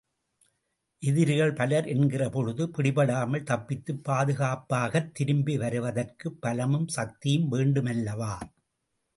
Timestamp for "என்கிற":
1.87-2.29